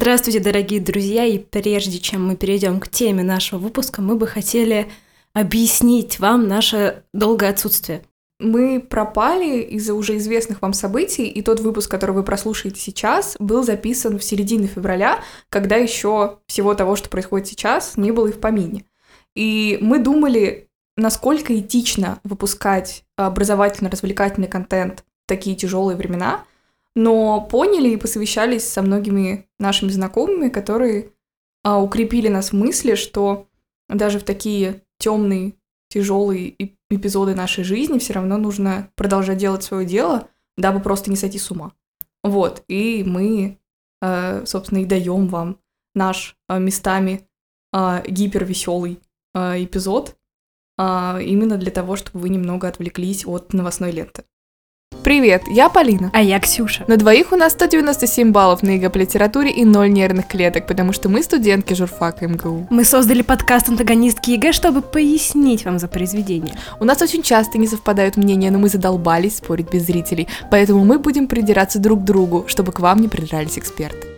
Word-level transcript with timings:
Здравствуйте, 0.00 0.40
дорогие 0.40 0.80
друзья, 0.80 1.26
и 1.26 1.36
прежде 1.36 1.98
чем 1.98 2.26
мы 2.26 2.34
перейдем 2.34 2.80
к 2.80 2.88
теме 2.88 3.22
нашего 3.22 3.58
выпуска, 3.58 4.00
мы 4.00 4.16
бы 4.16 4.26
хотели 4.26 4.90
объяснить 5.34 6.18
вам 6.18 6.48
наше 6.48 7.02
долгое 7.12 7.50
отсутствие. 7.50 8.04
Мы 8.38 8.80
пропали 8.80 9.60
из-за 9.60 9.92
уже 9.92 10.16
известных 10.16 10.62
вам 10.62 10.72
событий, 10.72 11.26
и 11.26 11.42
тот 11.42 11.60
выпуск, 11.60 11.90
который 11.90 12.12
вы 12.12 12.22
прослушаете 12.22 12.80
сейчас, 12.80 13.36
был 13.38 13.62
записан 13.62 14.18
в 14.18 14.24
середине 14.24 14.68
февраля, 14.68 15.22
когда 15.50 15.76
еще 15.76 16.38
всего 16.46 16.72
того, 16.72 16.96
что 16.96 17.10
происходит 17.10 17.48
сейчас, 17.48 17.98
не 17.98 18.10
было 18.10 18.28
и 18.28 18.32
в 18.32 18.40
помине. 18.40 18.86
И 19.36 19.76
мы 19.82 19.98
думали, 19.98 20.70
насколько 20.96 21.54
этично 21.60 22.20
выпускать 22.24 23.04
образовательно-развлекательный 23.18 24.48
контент 24.48 25.04
в 25.26 25.28
такие 25.28 25.56
тяжелые 25.56 25.98
времена, 25.98 26.46
но 26.96 27.40
поняли 27.40 27.90
и 27.90 27.96
посовещались 27.96 28.68
со 28.68 28.82
многими 28.82 29.48
нашими 29.58 29.90
знакомыми, 29.90 30.48
которые 30.48 31.12
а, 31.62 31.80
укрепили 31.80 32.28
нас 32.28 32.50
в 32.50 32.56
мысли, 32.56 32.94
что 32.94 33.48
даже 33.88 34.18
в 34.18 34.24
такие 34.24 34.82
темные, 34.98 35.54
тяжелые 35.88 36.56
эпизоды 36.88 37.34
нашей 37.34 37.64
жизни 37.64 37.98
все 37.98 38.14
равно 38.14 38.38
нужно 38.38 38.90
продолжать 38.94 39.38
делать 39.38 39.62
свое 39.62 39.86
дело, 39.86 40.28
дабы 40.56 40.80
просто 40.80 41.10
не 41.10 41.16
сойти 41.16 41.38
с 41.38 41.50
ума. 41.50 41.72
Вот, 42.22 42.64
и 42.68 43.02
мы, 43.04 43.58
э, 44.02 44.44
собственно, 44.46 44.78
и 44.78 44.86
даем 44.86 45.28
вам 45.28 45.58
наш 45.94 46.36
э, 46.48 46.58
местами 46.58 47.28
э, 47.72 48.02
гипервеселый 48.06 49.00
эпизод, 49.32 50.16
именно 50.76 51.56
для 51.56 51.70
того, 51.70 51.94
чтобы 51.94 52.18
вы 52.18 52.30
немного 52.30 52.66
отвлеклись 52.66 53.24
от 53.24 53.52
новостной 53.52 53.92
ленты. 53.92 54.24
Привет, 55.10 55.42
я 55.48 55.68
Полина. 55.68 56.08
А 56.12 56.22
я 56.22 56.38
Ксюша. 56.38 56.84
На 56.86 56.96
двоих 56.96 57.32
у 57.32 57.36
нас 57.36 57.54
197 57.54 58.30
баллов 58.30 58.62
на 58.62 58.76
ЕГЭ 58.76 58.90
по 58.90 58.98
литературе 58.98 59.50
и 59.50 59.64
0 59.64 59.90
нервных 59.90 60.28
клеток, 60.28 60.68
потому 60.68 60.92
что 60.92 61.08
мы 61.08 61.24
студентки 61.24 61.74
журфака 61.74 62.28
МГУ. 62.28 62.68
Мы 62.70 62.84
создали 62.84 63.22
подкаст 63.22 63.68
«Антагонистки 63.68 64.30
ЕГЭ», 64.30 64.52
чтобы 64.52 64.82
пояснить 64.82 65.64
вам 65.64 65.80
за 65.80 65.88
произведение. 65.88 66.54
У 66.78 66.84
нас 66.84 67.02
очень 67.02 67.24
часто 67.24 67.58
не 67.58 67.66
совпадают 67.66 68.16
мнения, 68.16 68.52
но 68.52 68.60
мы 68.60 68.68
задолбались 68.68 69.38
спорить 69.38 69.72
без 69.72 69.82
зрителей, 69.86 70.28
поэтому 70.48 70.84
мы 70.84 71.00
будем 71.00 71.26
придираться 71.26 71.80
друг 71.80 72.02
к 72.02 72.04
другу, 72.04 72.44
чтобы 72.46 72.70
к 72.70 72.78
вам 72.78 73.00
не 73.00 73.08
придрались 73.08 73.58
эксперты. 73.58 74.09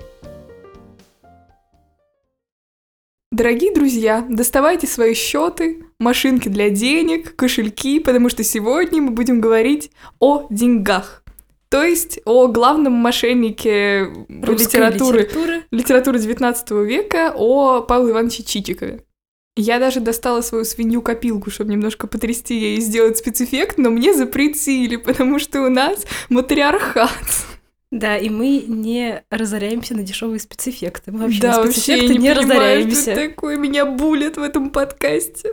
Дорогие 3.33 3.73
друзья, 3.73 4.27
доставайте 4.29 4.87
свои 4.87 5.15
счеты, 5.15 5.87
машинки 5.99 6.51
для 6.51 6.69
денег, 6.69 7.35
кошельки, 7.35 7.99
потому 7.99 8.29
что 8.29 8.45
сегодня 8.45 9.01
мы 9.01 9.11
будем 9.11 9.41
говорить 9.41 9.91
о 10.19 10.47
деньгах. 10.51 11.25
То 11.71 11.83
есть 11.83 12.21
о 12.27 12.49
главном 12.49 12.93
мошеннике 12.93 14.03
Русской 14.29 14.67
литературы, 14.67 15.21
литературы. 15.21 15.63
литературы 15.71 16.19
19 16.19 16.71
века, 16.87 17.33
о 17.35 17.81
Павле 17.81 18.11
Ивановиче 18.11 18.43
Чичикове. 18.43 19.03
Я 19.57 19.79
даже 19.79 20.01
достала 20.01 20.43
свою 20.43 20.67
свинью-копилку, 20.67 21.51
чтобы 21.51 21.73
немножко 21.73 22.07
потрясти 22.07 22.55
ей 22.59 22.77
и 22.77 22.81
сделать 22.83 23.17
спецэффект, 23.17 23.79
но 23.79 23.89
мне 23.89 24.13
запретили, 24.13 24.97
потому 24.97 25.39
что 25.39 25.63
у 25.63 25.71
нас 25.71 26.05
матриархат. 26.29 27.47
Да, 27.93 28.17
и 28.17 28.31
мы 28.31 28.65
не 28.67 29.23
разоряемся 29.31 29.95
на 29.95 30.03
дешевые 30.03 30.41
спецэффекты. 30.41 31.13
Мы 31.13 31.19
вообще 31.19 31.43
да, 31.43 31.59
на 31.59 31.71
спецэффекты 31.71 32.07
вообще 32.07 32.19
не, 32.19 32.23
не 32.23 32.33
разоряемся. 32.33 33.13
Что 33.13 33.29
такое 33.29 33.59
меня 33.59 33.85
булит 33.85 34.39
в 34.39 34.43
этом 34.43 34.71
подкасте. 34.71 35.51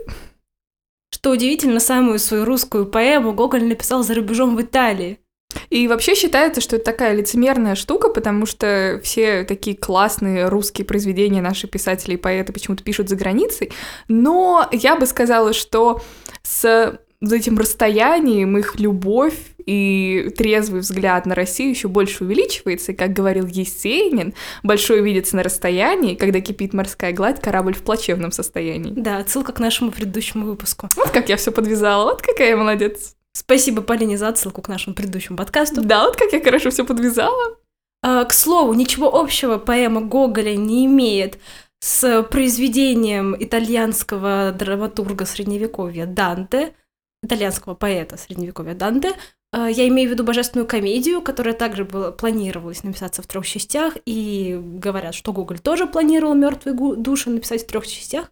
Что 1.12 1.32
удивительно, 1.32 1.80
самую 1.80 2.18
свою 2.18 2.46
русскую 2.46 2.86
поэму 2.86 3.34
Гоголь 3.34 3.64
написал 3.64 4.02
за 4.02 4.14
рубежом 4.14 4.56
в 4.56 4.62
Италии. 4.62 5.20
И 5.68 5.86
вообще 5.86 6.14
считается, 6.14 6.62
что 6.62 6.76
это 6.76 6.86
такая 6.86 7.12
лицемерная 7.14 7.74
штука, 7.74 8.08
потому 8.08 8.46
что 8.46 8.98
все 9.04 9.44
такие 9.44 9.76
классные 9.76 10.48
русские 10.48 10.86
произведения 10.86 11.42
наши 11.42 11.66
писатели 11.66 12.14
и 12.14 12.16
поэты 12.16 12.54
почему-то 12.54 12.82
пишут 12.82 13.10
за 13.10 13.16
границей. 13.16 13.70
Но 14.08 14.66
я 14.72 14.96
бы 14.96 15.04
сказала, 15.04 15.52
что 15.52 16.00
с 16.42 16.98
за 17.20 17.36
этим 17.36 17.58
расстоянием 17.58 18.56
их 18.56 18.80
любовь 18.80 19.38
и 19.66 20.32
трезвый 20.36 20.80
взгляд 20.80 21.26
на 21.26 21.34
Россию 21.34 21.70
еще 21.70 21.88
больше 21.88 22.24
увеличивается, 22.24 22.92
и, 22.92 22.94
как 22.94 23.12
говорил 23.12 23.46
Есенин, 23.46 24.34
большое 24.62 25.02
видится 25.02 25.36
на 25.36 25.42
расстоянии, 25.42 26.14
когда 26.14 26.40
кипит 26.40 26.72
морская 26.72 27.12
гладь, 27.12 27.40
корабль 27.40 27.74
в 27.74 27.82
плачевном 27.82 28.32
состоянии. 28.32 28.92
Да, 28.96 29.18
отсылка 29.18 29.52
к 29.52 29.60
нашему 29.60 29.90
предыдущему 29.90 30.46
выпуску. 30.46 30.88
Вот 30.96 31.10
как 31.10 31.28
я 31.28 31.36
все 31.36 31.52
подвязала, 31.52 32.12
вот 32.12 32.22
какая 32.22 32.50
я 32.50 32.56
молодец. 32.56 33.14
Спасибо 33.32 33.82
Полине 33.82 34.18
за 34.18 34.28
отсылку 34.28 34.62
к 34.62 34.68
нашему 34.68 34.96
предыдущему 34.96 35.36
подкасту. 35.36 35.82
Да, 35.82 36.04
вот 36.04 36.16
как 36.16 36.32
я 36.32 36.42
хорошо 36.42 36.70
все 36.70 36.84
подвязала. 36.84 37.56
А, 38.02 38.24
к 38.24 38.32
слову, 38.32 38.72
ничего 38.72 39.14
общего 39.14 39.58
поэма 39.58 40.00
Гоголя 40.00 40.56
не 40.56 40.86
имеет 40.86 41.38
с 41.80 42.22
произведением 42.24 43.36
итальянского 43.38 44.52
драматурга 44.52 45.26
средневековья 45.26 46.06
Данте, 46.06 46.74
итальянского 47.22 47.74
поэта 47.74 48.16
средневековья 48.16 48.74
Данте. 48.74 49.12
Э, 49.52 49.68
я 49.70 49.88
имею 49.88 50.08
в 50.08 50.12
виду 50.12 50.24
божественную 50.24 50.66
комедию, 50.66 51.22
которая 51.22 51.54
также 51.54 51.84
была, 51.84 52.12
планировалась 52.12 52.82
написаться 52.82 53.22
в 53.22 53.26
трех 53.26 53.46
частях, 53.46 53.96
и 54.06 54.58
говорят, 54.60 55.14
что 55.14 55.32
Гоголь 55.32 55.58
тоже 55.58 55.86
планировал 55.86 56.34
мертвые 56.34 56.74
души 56.96 57.30
написать 57.30 57.64
в 57.64 57.66
трех 57.66 57.86
частях. 57.86 58.30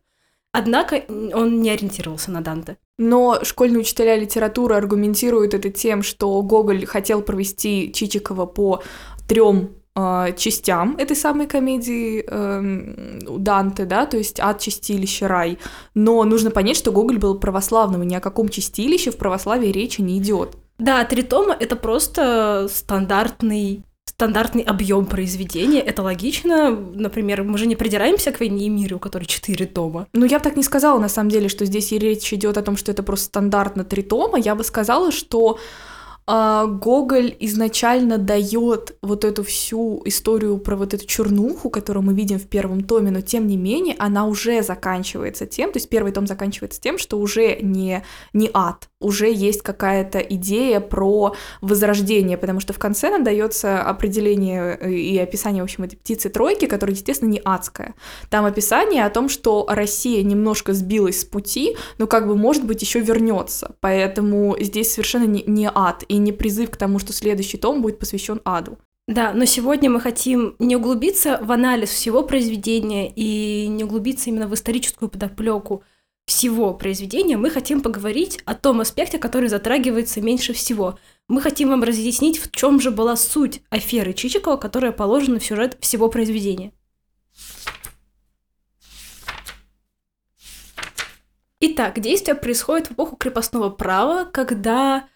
Однако 0.52 1.04
он 1.08 1.60
не 1.60 1.70
ориентировался 1.70 2.30
на 2.30 2.40
Данте. 2.40 2.78
Но 2.96 3.44
школьные 3.44 3.80
учителя 3.80 4.16
литературы 4.16 4.74
аргументируют 4.74 5.54
это 5.54 5.70
тем, 5.70 6.02
что 6.02 6.40
Гоголь 6.42 6.86
хотел 6.86 7.20
провести 7.22 7.92
Чичикова 7.92 8.46
по 8.46 8.82
трем 9.28 9.77
частям 10.36 10.96
этой 10.96 11.16
самой 11.16 11.46
комедии 11.46 12.24
э, 12.26 13.38
Данте, 13.38 13.84
да, 13.84 14.06
то 14.06 14.16
есть 14.16 14.40
от 14.40 14.60
чистилища 14.60 15.28
рай. 15.28 15.58
Но 15.94 16.24
нужно 16.24 16.50
понять, 16.50 16.76
что 16.76 16.92
Гоголь 16.92 17.18
был 17.18 17.38
православным, 17.38 18.02
и 18.02 18.06
ни 18.06 18.14
о 18.14 18.20
каком 18.20 18.48
чистилище 18.48 19.10
в 19.10 19.16
православии 19.16 19.68
речи 19.68 20.00
не 20.00 20.18
идет. 20.18 20.56
Да, 20.78 21.04
три 21.04 21.22
тома 21.22 21.56
это 21.58 21.74
просто 21.76 22.68
стандартный 22.72 23.82
стандартный 24.04 24.62
объем 24.62 25.06
произведения, 25.06 25.80
это 25.80 26.02
логично. 26.02 26.70
Например, 26.70 27.44
мы 27.44 27.56
же 27.56 27.66
не 27.66 27.76
придираемся 27.76 28.32
к 28.32 28.40
«Войне 28.40 28.66
и 28.66 28.68
миру», 28.68 28.96
у 28.96 28.98
которой 28.98 29.26
четыре 29.26 29.66
тома. 29.66 30.08
Ну, 30.12 30.24
я 30.24 30.38
бы 30.38 30.42
так 30.44 30.56
не 30.56 30.64
сказала, 30.64 30.98
на 30.98 31.08
самом 31.08 31.30
деле, 31.30 31.48
что 31.48 31.64
здесь 31.66 31.92
речь 31.92 32.32
идет 32.32 32.56
о 32.58 32.62
том, 32.62 32.76
что 32.76 32.90
это 32.90 33.04
просто 33.04 33.26
стандартно 33.26 33.84
три 33.84 34.02
тома. 34.02 34.38
Я 34.38 34.56
бы 34.56 34.64
сказала, 34.64 35.12
что 35.12 35.58
Гоголь 36.28 37.34
изначально 37.40 38.18
дает 38.18 38.98
вот 39.00 39.24
эту 39.24 39.42
всю 39.42 40.02
историю 40.04 40.58
про 40.58 40.76
вот 40.76 40.92
эту 40.92 41.06
чернуху, 41.06 41.70
которую 41.70 42.04
мы 42.04 42.12
видим 42.12 42.38
в 42.38 42.46
первом 42.46 42.84
томе, 42.84 43.10
но 43.10 43.22
тем 43.22 43.46
не 43.46 43.56
менее 43.56 43.96
она 43.98 44.26
уже 44.26 44.62
заканчивается 44.62 45.46
тем, 45.46 45.72
то 45.72 45.78
есть 45.78 45.88
первый 45.88 46.12
том 46.12 46.26
заканчивается 46.26 46.82
тем, 46.82 46.98
что 46.98 47.18
уже 47.18 47.58
не, 47.62 48.04
не 48.34 48.50
ад, 48.52 48.90
уже 49.00 49.32
есть 49.32 49.62
какая-то 49.62 50.18
идея 50.18 50.80
про 50.80 51.34
возрождение, 51.60 52.36
потому 52.36 52.60
что 52.60 52.72
в 52.72 52.78
конце 52.78 53.10
нам 53.10 53.22
дается 53.22 53.82
определение 53.82 54.76
э, 54.80 54.92
и 54.92 55.18
описание, 55.18 55.62
в 55.62 55.64
общем, 55.64 55.84
этой 55.84 55.96
птицы 55.96 56.28
тройки, 56.28 56.66
которая, 56.66 56.94
естественно, 56.94 57.30
не 57.30 57.40
адская. 57.44 57.94
Там 58.28 58.44
описание 58.44 59.04
о 59.04 59.10
том, 59.10 59.28
что 59.28 59.66
Россия 59.68 60.22
немножко 60.22 60.72
сбилась 60.72 61.20
с 61.20 61.24
пути, 61.24 61.76
но 61.98 62.06
как 62.06 62.26
бы, 62.26 62.36
может 62.36 62.64
быть, 62.64 62.82
еще 62.82 63.00
вернется. 63.00 63.76
Поэтому 63.80 64.56
здесь 64.58 64.92
совершенно 64.92 65.24
не, 65.24 65.44
не 65.46 65.70
ад 65.72 66.04
и 66.08 66.16
не 66.16 66.32
призыв 66.32 66.70
к 66.70 66.76
тому, 66.76 66.98
что 66.98 67.12
следующий 67.12 67.58
том 67.58 67.82
будет 67.82 67.98
посвящен 67.98 68.40
аду. 68.44 68.78
Да, 69.06 69.32
но 69.32 69.46
сегодня 69.46 69.88
мы 69.88 70.00
хотим 70.00 70.54
не 70.58 70.76
углубиться 70.76 71.38
в 71.42 71.50
анализ 71.50 71.88
всего 71.88 72.22
произведения 72.22 73.10
и 73.10 73.66
не 73.66 73.84
углубиться 73.84 74.28
именно 74.28 74.46
в 74.46 74.52
историческую 74.52 75.08
подоплеку 75.08 75.82
всего 76.38 76.72
произведения, 76.72 77.36
мы 77.36 77.50
хотим 77.50 77.80
поговорить 77.80 78.40
о 78.44 78.54
том 78.54 78.80
аспекте, 78.80 79.18
который 79.18 79.48
затрагивается 79.48 80.20
меньше 80.20 80.52
всего. 80.52 80.96
Мы 81.26 81.40
хотим 81.40 81.70
вам 81.70 81.82
разъяснить, 81.82 82.38
в 82.38 82.52
чем 82.52 82.80
же 82.80 82.92
была 82.92 83.16
суть 83.16 83.60
аферы 83.70 84.12
Чичикова, 84.12 84.56
которая 84.56 84.92
положена 84.92 85.40
в 85.40 85.44
сюжет 85.44 85.76
всего 85.80 86.08
произведения. 86.08 86.72
Итак, 91.58 91.98
действие 91.98 92.36
происходит 92.36 92.86
в 92.86 92.92
эпоху 92.92 93.16
крепостного 93.16 93.68
права, 93.68 94.24
когда 94.24 95.08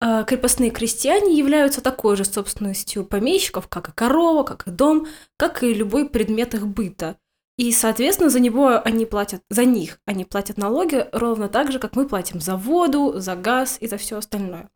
э, 0.00 0.24
крепостные 0.26 0.70
крестьяне 0.70 1.36
являются 1.36 1.82
такой 1.82 2.16
же 2.16 2.24
собственностью 2.24 3.04
помещиков, 3.04 3.68
как 3.68 3.90
и 3.90 3.92
корова, 3.92 4.42
как 4.42 4.66
и 4.66 4.70
дом, 4.70 5.06
как 5.36 5.62
и 5.62 5.74
любой 5.74 6.08
предмет 6.08 6.54
их 6.54 6.66
быта. 6.66 7.18
И, 7.62 7.70
соответственно, 7.70 8.28
за 8.28 8.40
него 8.40 8.82
они 8.84 9.06
платят, 9.06 9.40
за 9.48 9.64
них 9.64 10.00
они 10.04 10.24
платят 10.24 10.56
налоги 10.56 11.06
ровно 11.12 11.48
так 11.48 11.70
же, 11.70 11.78
как 11.78 11.94
мы 11.94 12.08
платим 12.08 12.40
за 12.40 12.56
воду, 12.56 13.12
за 13.20 13.36
газ 13.36 13.76
и 13.78 13.86
за 13.86 13.98
все 13.98 14.18
остальное. 14.18 14.68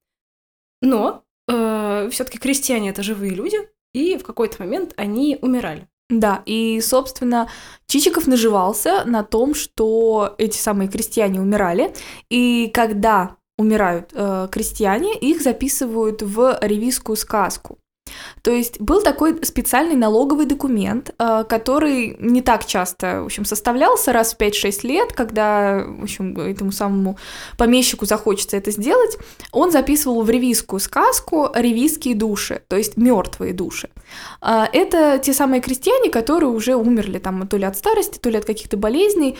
Но 0.83 1.25
э, 1.49 2.09
все-таки 2.13 2.39
крестьяне 2.39 2.91
это 2.91 3.03
живые 3.03 3.35
люди, 3.35 3.59
и 3.93 4.17
в 4.17 4.23
какой-то 4.23 4.63
момент 4.63 4.95
они 4.97 5.37
умирали. 5.43 5.89
Да, 6.11 6.45
и, 6.47 6.81
собственно, 6.81 7.51
Чичиков 7.89 8.29
наживался 8.29 9.03
на 9.05 9.25
том, 9.25 9.57
что 9.57 10.37
эти 10.39 10.57
самые 10.57 10.89
крестьяне 10.89 11.41
умирали, 11.41 11.93
и 12.31 12.71
когда 12.73 13.37
умирают 13.59 14.13
э, 14.13 14.47
крестьяне, 14.53 15.19
их 15.19 15.43
записывают 15.43 16.23
в 16.23 16.57
ревизскую 16.63 17.17
сказку. 17.17 17.81
То 18.47 18.53
есть 18.53 18.81
был 18.81 19.03
такой 19.03 19.45
специальный 19.45 19.97
налоговый 19.97 20.47
документ, 20.47 21.13
э, 21.19 21.43
который 21.49 22.17
не 22.21 22.43
так 22.43 22.65
часто, 22.65 23.23
в 23.23 23.25
общем, 23.25 23.45
составлялся 23.45 24.13
раз 24.13 24.35
в 24.35 24.39
5-6 24.39 24.87
лет, 24.87 25.13
когда, 25.13 25.85
в 25.85 26.05
общем, 26.05 26.39
этому 26.39 26.71
самому 26.71 27.19
помещику 27.59 28.07
захочется 28.07 28.57
это 28.57 28.71
сделать. 28.71 29.19
Он 29.51 29.73
записывал 29.73 30.23
в 30.23 30.31
ревизскую 30.31 30.79
сказку 30.79 31.49
ревизские 31.57 32.15
души, 32.15 32.63
то 32.69 32.77
есть 32.77 32.97
мертвые 32.97 33.53
души. 33.53 33.89
Э, 34.41 34.67
это 34.73 35.19
те 35.19 35.33
самые 35.33 35.61
крестьяне, 35.61 36.09
которые 36.09 36.51
уже 36.51 36.77
умерли 36.77 37.19
там 37.19 37.49
то 37.49 37.57
ли 37.57 37.65
от 37.65 37.77
старости, 37.77 38.19
то 38.19 38.31
ли 38.31 38.39
от 38.39 38.45
каких-то 38.45 38.77
болезней, 38.77 39.37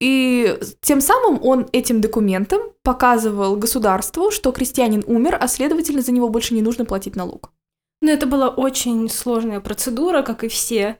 и 0.00 0.58
тем 0.82 1.00
самым 1.00 1.42
он 1.42 1.66
этим 1.72 2.02
документом 2.02 2.60
показывал 2.82 3.56
государству, 3.56 4.30
что 4.30 4.52
крестьянин 4.52 5.02
умер, 5.06 5.38
а 5.40 5.48
следовательно 5.48 6.02
за 6.02 6.12
него 6.12 6.28
больше 6.28 6.52
не 6.52 6.60
нужно 6.60 6.84
платить 6.84 7.16
налог. 7.16 7.52
Но 8.02 8.10
это 8.10 8.26
была 8.26 8.48
очень 8.48 9.08
сложная 9.08 9.60
процедура, 9.60 10.22
как 10.22 10.44
и 10.44 10.48
все 10.48 10.98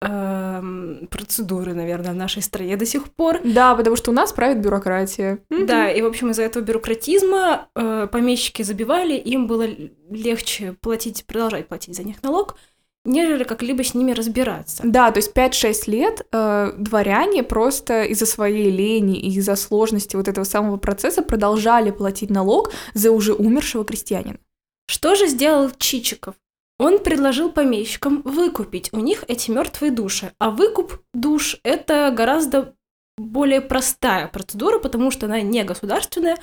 эм, 0.00 1.08
процедуры, 1.10 1.74
наверное, 1.74 2.12
в 2.12 2.16
нашей 2.16 2.42
стране 2.42 2.76
до 2.76 2.86
сих 2.86 3.12
пор. 3.12 3.40
Да, 3.44 3.74
потому 3.74 3.96
что 3.96 4.10
у 4.10 4.14
нас 4.14 4.32
правит 4.32 4.60
бюрократия. 4.60 5.38
Да, 5.50 5.90
и, 5.90 6.00
в 6.02 6.06
общем, 6.06 6.30
из-за 6.30 6.42
этого 6.42 6.62
бюрократизма 6.62 7.68
э, 7.74 8.08
помещики 8.10 8.62
забивали, 8.62 9.14
им 9.14 9.46
было 9.46 9.66
легче 10.10 10.74
платить, 10.80 11.24
продолжать 11.26 11.68
платить 11.68 11.96
за 11.96 12.02
них 12.02 12.22
налог, 12.22 12.56
нежели 13.04 13.44
как-либо 13.44 13.84
с 13.84 13.94
ними 13.94 14.12
разбираться. 14.12 14.82
Да, 14.86 15.10
то 15.10 15.18
есть 15.18 15.36
5-6 15.36 15.90
лет 15.90 16.26
э, 16.32 16.72
дворяне 16.78 17.42
просто 17.42 18.04
из-за 18.04 18.26
своей 18.26 18.70
лени 18.70 19.18
и 19.18 19.36
из-за 19.36 19.56
сложности 19.56 20.16
вот 20.16 20.28
этого 20.28 20.44
самого 20.44 20.76
процесса 20.76 21.22
продолжали 21.22 21.90
платить 21.90 22.30
налог 22.30 22.72
за 22.94 23.10
уже 23.10 23.34
умершего 23.34 23.84
крестьянина. 23.84 24.38
Что 24.86 25.14
же 25.14 25.26
сделал 25.26 25.70
Чичиков? 25.78 26.34
Он 26.78 26.98
предложил 26.98 27.50
помещикам 27.50 28.22
выкупить 28.22 28.92
у 28.92 28.98
них 28.98 29.24
эти 29.28 29.50
мертвые 29.50 29.92
души. 29.92 30.32
А 30.38 30.50
выкуп 30.50 31.00
душ– 31.14 31.58
это 31.62 32.12
гораздо 32.16 32.74
более 33.16 33.60
простая 33.60 34.26
процедура, 34.28 34.78
потому 34.78 35.10
что 35.10 35.26
она 35.26 35.40
не 35.40 35.64
государственная, 35.64 36.38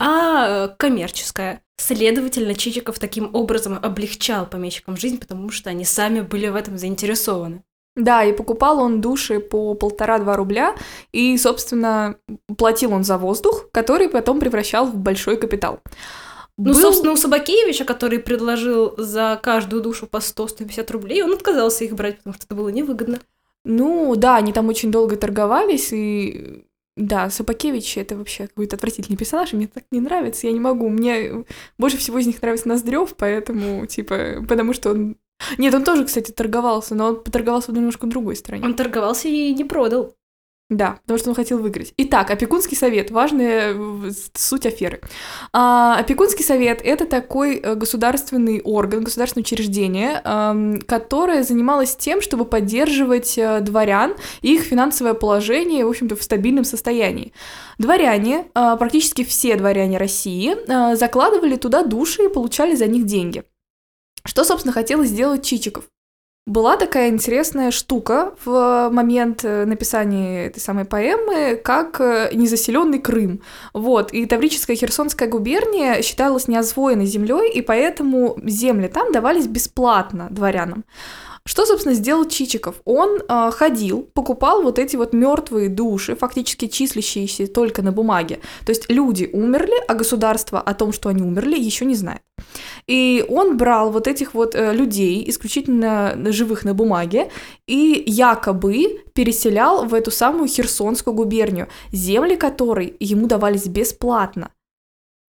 а 0.00 0.46
э, 0.48 0.76
коммерческая. 0.76 1.62
Следовательно, 1.76 2.54
Чичиков 2.54 2.98
таким 2.98 3.34
образом 3.34 3.78
облегчал 3.80 4.46
помещикам 4.46 4.96
жизнь, 4.96 5.18
потому 5.18 5.50
что 5.50 5.70
они 5.70 5.84
сами 5.84 6.20
были 6.20 6.48
в 6.48 6.56
этом 6.56 6.78
заинтересованы. 6.78 7.62
Да, 7.96 8.24
и 8.24 8.32
покупал 8.32 8.80
он 8.80 9.00
души 9.00 9.38
по 9.38 9.74
полтора-два 9.74 10.36
рубля, 10.36 10.74
и, 11.12 11.36
собственно, 11.38 12.16
платил 12.58 12.92
он 12.92 13.04
за 13.04 13.18
воздух, 13.18 13.68
который 13.70 14.08
потом 14.08 14.40
превращал 14.40 14.86
в 14.86 14.96
большой 14.96 15.36
капитал. 15.36 15.80
Ну, 16.56 16.72
Был... 16.72 16.74
собственно, 16.74 17.12
у 17.12 17.16
Собакевича, 17.16 17.84
который 17.84 18.20
предложил 18.20 18.94
за 18.96 19.40
каждую 19.42 19.82
душу 19.82 20.06
по 20.06 20.18
100-150 20.18 20.92
рублей, 20.92 21.22
он 21.22 21.32
отказался 21.32 21.84
их 21.84 21.94
брать, 21.94 22.18
потому 22.18 22.34
что 22.34 22.46
это 22.46 22.54
было 22.54 22.68
невыгодно. 22.68 23.18
Ну, 23.64 24.14
да, 24.16 24.36
они 24.36 24.52
там 24.52 24.68
очень 24.68 24.92
долго 24.92 25.16
торговались, 25.16 25.92
и 25.92 26.64
да, 26.96 27.28
Сапакевич 27.28 27.96
это 27.98 28.16
вообще 28.16 28.46
какой-то 28.46 28.76
отвратительный 28.76 29.16
персонаж, 29.16 29.52
и 29.52 29.56
мне 29.56 29.66
так 29.66 29.84
не 29.90 30.00
нравится, 30.00 30.46
я 30.46 30.52
не 30.52 30.60
могу. 30.60 30.88
Мне 30.88 31.44
больше 31.76 31.96
всего 31.96 32.18
из 32.18 32.26
них 32.26 32.40
нравится 32.40 32.68
Ноздрев, 32.68 33.14
поэтому, 33.16 33.86
типа, 33.86 34.44
потому 34.48 34.72
что 34.72 34.90
он... 34.90 35.16
Нет, 35.58 35.74
он 35.74 35.82
тоже, 35.82 36.04
кстати, 36.04 36.30
торговался, 36.30 36.94
но 36.94 37.08
он 37.08 37.22
поторговался 37.22 37.72
в 37.72 37.74
немножко 37.74 38.06
другой 38.06 38.36
стороне. 38.36 38.64
Он 38.64 38.74
торговался 38.74 39.26
и 39.26 39.52
не 39.52 39.64
продал. 39.64 40.14
Да, 40.70 40.98
потому 41.02 41.18
что 41.18 41.28
он 41.28 41.34
хотел 41.34 41.58
выиграть. 41.58 41.92
Итак, 41.98 42.30
опекунский 42.30 42.74
совет. 42.76 43.10
Важная 43.10 43.76
суть 44.34 44.64
аферы. 44.64 45.02
А, 45.52 45.98
опекунский 45.98 46.42
совет– 46.42 46.80
это 46.84 47.04
такой 47.04 47.56
э, 47.56 47.74
государственный 47.74 48.62
орган, 48.62 49.04
государственное 49.04 49.42
учреждение, 49.42 50.22
которое 50.86 51.42
занималось 51.42 51.96
тем, 51.96 52.22
чтобы 52.22 52.46
поддерживать 52.46 53.38
а, 53.38 53.60
дворян 53.60 54.14
и 54.40 54.54
их 54.54 54.62
финансовое 54.62 55.12
положение, 55.12 55.84
в 55.84 55.90
общем-то, 55.90 56.16
в 56.16 56.22
стабильном 56.22 56.64
состоянии. 56.64 57.34
Дворяне, 57.78 58.46
а, 58.54 58.76
практически 58.76 59.22
все 59.22 59.56
дворяне 59.56 59.98
России, 59.98 60.56
а, 60.66 60.96
закладывали 60.96 61.56
туда 61.56 61.82
души 61.84 62.24
и 62.24 62.28
получали 62.28 62.74
за 62.74 62.86
них 62.86 63.04
деньги. 63.04 63.44
Что, 64.24 64.44
собственно, 64.44 64.72
хотел 64.72 65.04
сделать 65.04 65.44
Чичиков? 65.44 65.84
Была 66.46 66.76
такая 66.76 67.08
интересная 67.08 67.70
штука 67.70 68.34
в 68.44 68.90
момент 68.92 69.46
э, 69.46 69.64
написания 69.64 70.48
этой 70.48 70.60
самой 70.60 70.84
поэмы, 70.84 71.56
как 71.56 71.98
э, 72.02 72.28
незаселенный 72.34 72.98
Крым. 72.98 73.40
Вот, 73.72 74.12
и 74.12 74.26
Таврическая 74.26 74.76
Херсонская 74.76 75.26
губерния 75.26 76.02
считалась 76.02 76.46
неосвоенной 76.46 77.06
землей, 77.06 77.50
и 77.50 77.62
поэтому 77.62 78.36
земли 78.44 78.88
там 78.88 79.10
давались 79.10 79.46
бесплатно 79.46 80.28
дворянам. 80.30 80.84
Что, 81.46 81.64
собственно, 81.64 81.94
сделал 81.94 82.26
Чичиков? 82.26 82.76
Он 82.84 83.20
э, 83.26 83.50
ходил, 83.50 84.08
покупал 84.12 84.62
вот 84.62 84.78
эти 84.78 84.96
вот 84.96 85.14
мертвые 85.14 85.70
души, 85.70 86.14
фактически 86.14 86.68
числящиеся 86.68 87.46
только 87.46 87.80
на 87.80 87.92
бумаге. 87.92 88.40
То 88.66 88.70
есть 88.70 88.90
люди 88.90 89.30
умерли, 89.32 89.74
а 89.88 89.94
государство 89.94 90.60
о 90.60 90.74
том, 90.74 90.92
что 90.92 91.08
они 91.08 91.22
умерли, 91.22 91.58
еще 91.58 91.86
не 91.86 91.94
знает. 91.94 92.20
И 92.86 93.24
он 93.28 93.56
брал 93.56 93.90
вот 93.90 94.06
этих 94.06 94.34
вот 94.34 94.54
э, 94.54 94.72
людей, 94.72 95.24
исключительно 95.28 96.16
живых 96.32 96.64
на 96.64 96.74
бумаге, 96.74 97.30
и 97.66 98.02
якобы 98.06 99.02
переселял 99.14 99.86
в 99.86 99.94
эту 99.94 100.10
самую 100.10 100.48
Херсонскую 100.48 101.14
губернию, 101.14 101.68
земли 101.92 102.36
которой 102.36 102.96
ему 103.00 103.26
давались 103.26 103.66
бесплатно. 103.66 104.50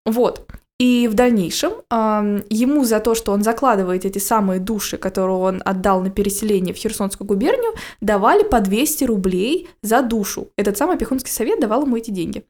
Вот. 0.07 0.47
И 0.79 1.09
в 1.09 1.15
дальнейшем 1.15 1.73
э, 1.91 2.43
ему 2.49 2.85
за 2.85 3.01
то, 3.01 3.15
что 3.15 3.33
он 3.33 3.43
закладывает 3.43 4.07
эти 4.07 4.19
самые 4.19 4.61
души, 4.61 4.97
которые 4.97 5.37
он 5.37 5.63
отдал 5.65 6.01
на 6.01 6.09
переселение 6.09 6.73
в 6.73 6.79
Херсонскую 6.79 7.29
губернию, 7.29 7.75
давали 8.01 8.45
по 8.45 8.61
200 8.61 9.05
рублей 9.05 9.69
за 9.83 10.01
душу. 10.01 10.49
Этот 10.57 10.79
самый 10.79 10.97
Опекунский 10.97 11.33
совет 11.33 11.61
давал 11.61 11.83
ему 11.83 11.97
эти 11.97 12.11
деньги. 12.11 12.45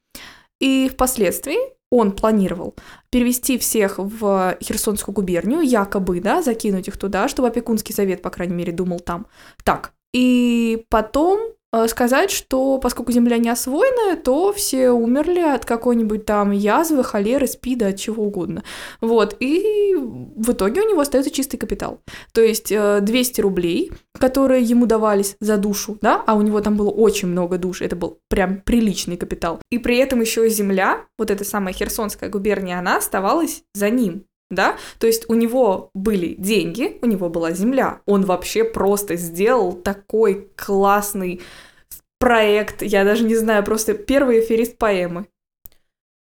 И 0.60 0.88
впоследствии 0.92 1.58
он 1.90 2.12
планировал 2.12 2.74
перевести 3.10 3.58
всех 3.58 3.98
в 3.98 4.56
Херсонскую 4.62 5.14
губернию, 5.14 5.60
якобы, 5.60 6.20
да, 6.20 6.42
закинуть 6.42 6.88
их 6.88 6.96
туда, 6.96 7.28
чтобы 7.28 7.48
опекунский 7.48 7.94
совет, 7.94 8.22
по 8.22 8.30
крайней 8.30 8.54
мере, 8.54 8.72
думал 8.72 9.00
там. 9.00 9.26
Так, 9.64 9.92
и 10.12 10.86
потом 10.88 11.40
сказать, 11.86 12.30
что 12.30 12.78
поскольку 12.78 13.12
Земля 13.12 13.38
не 13.38 13.48
освоенная, 13.48 14.16
то 14.16 14.52
все 14.52 14.90
умерли 14.90 15.40
от 15.40 15.64
какой-нибудь 15.64 16.26
там 16.26 16.50
язвы, 16.50 17.04
холеры, 17.04 17.46
спида, 17.46 17.88
от 17.88 17.96
чего 17.96 18.24
угодно. 18.24 18.64
Вот, 19.00 19.36
и 19.40 19.94
в 19.96 20.52
итоге 20.52 20.82
у 20.82 20.88
него 20.88 21.00
остается 21.00 21.30
чистый 21.30 21.58
капитал. 21.58 22.00
То 22.32 22.40
есть 22.40 22.68
200 22.68 23.40
э, 23.40 23.42
рублей, 23.42 23.92
которые 24.18 24.62
ему 24.62 24.86
давались 24.86 25.36
за 25.40 25.56
душу, 25.56 25.98
да, 26.00 26.22
а 26.26 26.34
у 26.34 26.42
него 26.42 26.60
там 26.60 26.76
было 26.76 26.90
очень 26.90 27.28
много 27.28 27.58
душ, 27.58 27.82
это 27.82 27.96
был 27.96 28.18
прям 28.28 28.60
приличный 28.60 29.16
капитал. 29.16 29.60
И 29.70 29.78
при 29.78 29.98
этом 29.98 30.20
еще 30.20 30.48
Земля, 30.48 31.04
вот 31.18 31.30
эта 31.30 31.44
самая 31.44 31.72
Херсонская 31.72 32.28
губерния, 32.30 32.78
она 32.78 32.96
оставалась 32.96 33.62
за 33.74 33.90
ним 33.90 34.24
да, 34.50 34.76
то 34.98 35.06
есть 35.06 35.28
у 35.28 35.34
него 35.34 35.90
были 35.94 36.34
деньги, 36.34 36.98
у 37.02 37.06
него 37.06 37.28
была 37.28 37.52
земля, 37.52 38.00
он 38.06 38.24
вообще 38.24 38.64
просто 38.64 39.16
сделал 39.16 39.72
такой 39.72 40.50
классный 40.56 41.40
проект, 42.18 42.82
я 42.82 43.04
даже 43.04 43.24
не 43.24 43.36
знаю, 43.36 43.64
просто 43.64 43.94
первый 43.94 44.40
эфирист 44.40 44.76
поэмы. 44.76 45.26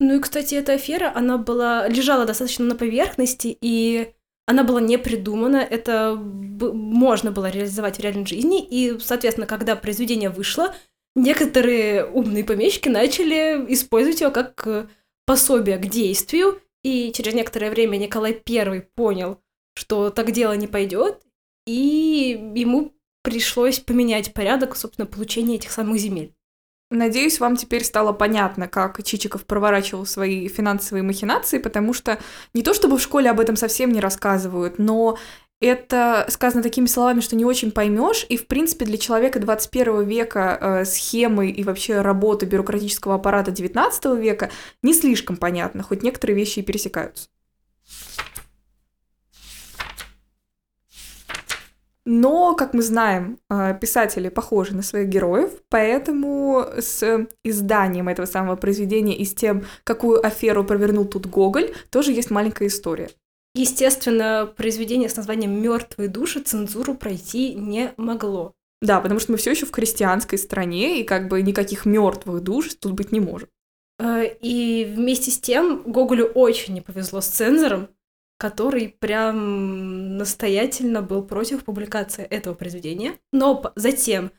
Ну 0.01 0.17
и, 0.17 0.21
кстати, 0.21 0.55
эта 0.55 0.73
афера, 0.73 1.13
она 1.15 1.39
была, 1.39 1.87
лежала 1.87 2.25
достаточно 2.25 2.65
на 2.65 2.75
поверхности, 2.75 3.57
и 3.61 4.13
она 4.47 4.65
была 4.65 4.81
не 4.81 4.99
придумана, 4.99 5.57
это 5.59 6.17
можно 6.17 7.31
было 7.31 7.49
реализовать 7.49 7.99
в 7.99 8.01
реальной 8.01 8.27
жизни, 8.27 8.63
и, 8.63 8.99
соответственно, 8.99 9.47
когда 9.47 9.77
произведение 9.77 10.31
вышло, 10.31 10.75
некоторые 11.15 12.05
умные 12.05 12.45
помещики 12.45 12.89
начали 12.89 13.65
использовать 13.73 14.21
его 14.21 14.33
как 14.33 14.67
э, 14.67 14.87
пособие 15.27 15.79
к 15.79 15.87
действию, 15.87 16.61
и 16.85 17.13
через 17.13 17.35
некоторое 17.35 17.71
время 17.71 17.97
Николай 17.97 18.41
I 18.49 18.81
понял, 18.95 19.41
что 19.75 20.11
так 20.11 20.31
дело 20.31 20.53
не 20.53 20.69
пойдет, 20.69 21.23
и 21.67 22.53
ему 22.55 22.93
пришлось 23.23 23.81
поменять 23.81 24.35
порядок, 24.35 24.77
собственно, 24.77 25.07
получения 25.07 25.57
этих 25.57 25.73
самых 25.73 25.99
земель. 25.99 26.33
Надеюсь, 26.91 27.41
вам 27.41 27.57
теперь 27.57 27.83
стало 27.83 28.13
понятно, 28.13 28.69
как 28.69 29.03
Чичиков 29.03 29.47
проворачивал 29.47 30.07
свои 30.07 30.47
финансовые 30.49 31.03
махинации, 31.03 31.59
потому 31.59 31.95
что 31.95 32.21
не 32.53 32.63
то 32.63 32.75
чтобы 32.75 32.99
в 32.99 33.03
школе 33.03 33.31
об 33.31 33.41
этом 33.41 33.57
совсем 33.57 33.91
не 33.91 34.01
рассказывают, 34.01 34.79
но 34.79 35.19
это 35.65 36.27
сказано 36.29 36.63
такими 36.63 36.87
словами, 36.87 37.21
что 37.21 37.37
не 37.37 37.45
очень 37.45 37.73
поймешь, 37.73 38.27
и, 38.29 38.37
в 38.37 38.47
принципе, 38.47 38.85
для 38.85 38.99
человека 38.99 39.41
21 39.41 40.05
века 40.05 40.59
э, 40.61 40.85
схемы 40.85 41.51
и 41.51 41.65
вообще 41.65 42.01
работы 42.01 42.47
бюрократического 42.47 43.15
аппарата 43.15 43.51
19 43.51 44.05
века 44.19 44.51
не 44.83 44.95
слишком 44.95 45.37
понятно, 45.37 45.83
хоть 45.83 46.03
некоторые 46.03 46.37
вещи 46.37 46.61
и 46.61 46.63
пересекаются. 46.63 47.29
Но, 52.07 52.55
как 52.55 52.75
мы 52.75 52.83
знаем, 52.83 53.39
э, 53.49 53.79
писатели 53.81 54.29
похожи 54.29 54.77
на 54.77 54.83
своих 54.83 55.09
героев, 55.09 55.51
поэтому 55.71 56.67
с 56.77 57.27
изданием 57.43 58.09
этого 58.09 58.27
самого 58.27 58.57
произведения 58.57 59.17
и 59.17 59.25
с 59.25 59.35
тем, 59.35 59.65
какую 59.85 60.25
аферу 60.25 60.65
провернул 60.65 61.07
тут 61.07 61.27
Гоголь, 61.27 61.73
тоже 61.91 62.13
есть 62.13 62.31
маленькая 62.31 62.69
история. 62.69 63.09
Естественно, 63.55 64.53
произведение 64.57 65.09
с 65.09 65.17
названием 65.17 65.53
Мертвые 65.63 66.09
души 66.09 66.41
цензуру 66.41 66.95
пройти 66.95 67.55
не 67.55 67.93
могло. 67.97 68.53
Да, 68.83 69.01
потому 69.01 69.21
что 69.21 69.33
мы 69.33 69.39
все 69.39 69.53
еще 69.53 69.65
в 69.65 69.71
крестьянской 69.71 70.39
стране, 70.39 71.01
и 71.01 71.05
как 71.05 71.29
бы 71.29 71.41
никаких 71.41 71.87
мертвых 71.87 72.43
душ 72.43 72.75
тут 72.75 72.93
быть 72.93 73.13
не 73.13 73.21
может. 73.21 73.49
Э, 73.99 74.25
и 74.27 74.85
вместе 74.85 75.31
с 75.31 75.41
тем 75.41 75.83
Гоголю 75.85 76.27
очень 76.27 76.75
не 76.75 76.81
повезло 76.81 77.21
с 77.21 77.29
цензором, 77.29 77.89
который 78.39 78.89
прям 78.99 80.19
настоятельно 80.19 81.01
был 81.01 81.23
против 81.23 81.65
публикации 81.65 82.25
этого 82.25 82.55
произведения. 82.55 83.19
Но 83.33 83.73
затем 83.77 84.33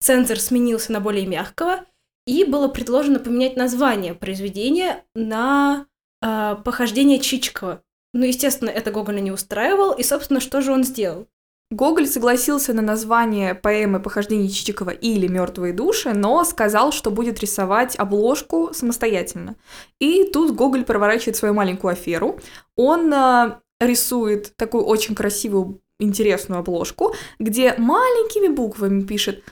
цензор 0.00 0.40
сменился 0.40 0.92
на 0.92 1.00
более 1.00 1.26
мягкого, 1.26 1.84
и 2.26 2.44
было 2.44 2.68
предложено 2.68 3.18
поменять 3.18 3.56
название 3.56 4.14
произведения 4.14 5.04
на 5.14 5.86
э, 6.22 6.56
«Похождение 6.64 7.20
Чичикова». 7.20 7.82
Ну, 8.12 8.24
естественно, 8.24 8.68
это 8.70 8.90
Гоголя 8.90 9.20
не 9.20 9.32
устраивал, 9.32 9.92
и, 9.92 10.02
собственно, 10.02 10.40
что 10.40 10.60
же 10.60 10.72
он 10.72 10.84
сделал? 10.84 11.26
Гоголь 11.70 12.06
согласился 12.06 12.74
на 12.74 12.82
название 12.82 13.54
поэмы 13.54 13.98
«Похождение 13.98 14.50
Чичикова» 14.50 14.90
или 14.90 15.26
«Мертвые 15.26 15.72
души», 15.72 16.12
но 16.12 16.44
сказал, 16.44 16.92
что 16.92 17.10
будет 17.10 17.40
рисовать 17.40 17.96
обложку 17.96 18.74
самостоятельно. 18.74 19.56
И 19.98 20.24
тут 20.24 20.54
Гоголь 20.54 20.84
проворачивает 20.84 21.36
свою 21.36 21.54
маленькую 21.54 21.92
аферу. 21.92 22.38
Он 22.76 23.10
э, 23.10 23.58
рисует 23.80 24.54
такую 24.56 24.84
очень 24.84 25.14
красивую, 25.14 25.80
интересную 25.98 26.58
обложку, 26.58 27.14
где 27.38 27.74
маленькими 27.78 28.48
буквами 28.48 29.02
пишет 29.02 29.42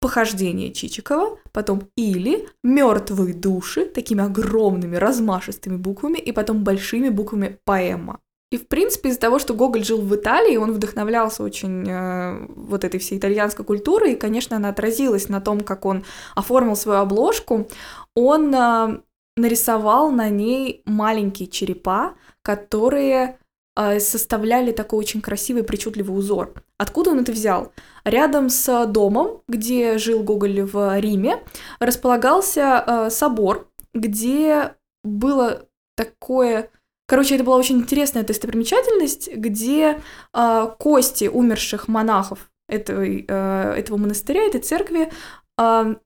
«Похождение 0.00 0.72
Чичикова», 0.72 1.38
потом 1.52 1.82
«или», 1.96 2.48
«Мертвые 2.64 3.34
души», 3.34 3.84
такими 3.84 4.24
огромными 4.24 4.96
размашистыми 4.96 5.76
буквами, 5.76 6.18
и 6.18 6.32
потом 6.32 6.64
большими 6.64 7.08
буквами 7.10 7.58
«Поэма». 7.64 8.18
И, 8.50 8.56
в 8.56 8.66
принципе, 8.66 9.10
из-за 9.10 9.20
того, 9.20 9.38
что 9.38 9.54
Гоголь 9.54 9.84
жил 9.84 10.00
в 10.00 10.12
Италии, 10.14 10.56
он 10.56 10.72
вдохновлялся 10.72 11.44
очень 11.44 11.88
э, 11.88 12.46
вот 12.48 12.82
этой 12.82 12.98
всей 12.98 13.18
итальянской 13.18 13.64
культурой, 13.64 14.14
и, 14.14 14.16
конечно, 14.16 14.56
она 14.56 14.70
отразилась 14.70 15.28
на 15.28 15.40
том, 15.40 15.60
как 15.60 15.84
он 15.84 16.04
оформил 16.34 16.74
свою 16.74 17.00
обложку. 17.00 17.68
Он 18.16 18.52
э, 18.52 19.00
нарисовал 19.36 20.10
на 20.10 20.28
ней 20.28 20.82
маленькие 20.84 21.48
черепа, 21.48 22.14
которые 22.42 23.38
составляли 23.76 24.72
такой 24.72 24.98
очень 24.98 25.20
красивый, 25.20 25.62
причудливый 25.62 26.18
узор. 26.18 26.52
Откуда 26.76 27.10
он 27.10 27.20
это 27.20 27.32
взял? 27.32 27.72
Рядом 28.04 28.50
с 28.50 28.86
домом, 28.86 29.42
где 29.48 29.98
жил 29.98 30.22
Гоголь 30.22 30.62
в 30.62 30.98
Риме, 30.98 31.42
располагался 31.78 32.84
э, 32.86 33.10
собор, 33.10 33.70
где 33.94 34.74
было 35.04 35.66
такое 35.96 36.70
Короче, 37.06 37.34
это 37.34 37.42
была 37.42 37.56
очень 37.56 37.78
интересная 37.78 38.22
достопримечательность, 38.22 39.34
где 39.34 40.00
э, 40.32 40.66
кости 40.78 41.24
умерших 41.24 41.88
монахов 41.88 42.50
этого, 42.68 43.02
этого 43.02 43.96
монастыря, 43.96 44.44
этой 44.44 44.60
церкви 44.60 45.10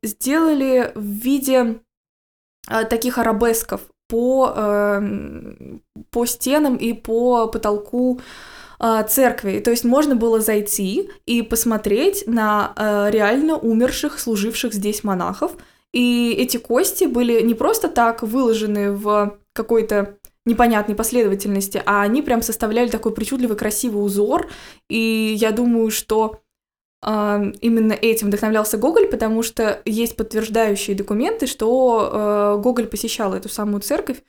сделали 0.03 0.93
в 0.95 1.03
виде 1.03 1.81
таких 2.89 3.19
арабесков 3.19 3.83
по, 4.09 4.53
э, 4.55 5.03
по 6.11 6.27
стенам 6.27 6.77
и 6.77 6.93
по 6.93 7.49
потолку 7.49 8.21
церкви. 9.09 9.61
То 9.61 9.71
есть 9.71 9.85
можно 9.85 10.15
было 10.15 10.41
зайти 10.41 11.09
и 11.25 11.43
посмотреть 11.43 12.25
на 12.27 12.75
э, 12.77 13.11
реально 13.11 13.57
умерших, 13.57 14.19
служивших 14.19 14.75
здесь 14.75 15.05
монахов. 15.05 15.53
И 15.93 16.35
эти 16.37 16.57
кости 16.57 17.05
были 17.05 17.41
не 17.41 17.55
просто 17.55 17.89
так 17.89 18.23
выложены 18.23 18.91
в 18.93 19.39
какой-то 19.55 20.19
непонятной 20.47 20.95
последовательности, 20.95 21.83
а 21.87 22.03
они 22.03 22.21
прям 22.21 22.43
составляли 22.43 22.89
такой 22.89 23.15
причудливый 23.15 23.57
красивый 23.57 24.05
узор, 24.05 24.51
и 24.91 25.35
я 25.39 25.53
думаю, 25.53 25.91
что 25.91 26.33
э, 26.37 26.44
именно 27.05 27.93
этим 27.93 28.29
вдохновлялся 28.29 28.79
Гоголь, 28.79 29.09
потому 29.09 29.43
что 29.43 29.83
есть 29.85 30.17
подтверждающие 30.17 30.97
документы, 30.97 31.47
что 31.47 32.11
э, 32.57 32.63
Гоголь 32.63 32.87
посещал 32.87 33.35
эту 33.35 33.49
самую 33.49 33.83
церковь 33.83 34.23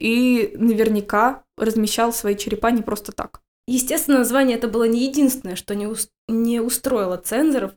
и 0.00 0.54
наверняка 0.56 1.44
размещал 1.58 2.12
свои 2.12 2.36
черепа 2.36 2.70
не 2.70 2.80
просто 2.82 3.12
так. 3.12 3.42
Естественно, 3.68 4.18
название 4.18 4.56
это 4.56 4.66
было 4.66 4.84
не 4.84 5.04
единственное, 5.04 5.56
что 5.56 5.74
не, 5.74 5.86
ус- 5.86 6.10
не 6.26 6.60
устроило 6.60 7.18
цензоров. 7.18 7.72